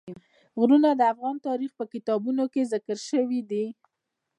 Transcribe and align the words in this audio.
غرونه 0.59 0.89
د 0.95 1.01
افغان 1.13 1.35
تاریخ 1.47 1.71
په 1.79 1.85
کتابونو 1.93 2.43
کې 2.53 2.69
ذکر 2.73 2.97
شوی 3.09 3.39
دي. 3.51 3.65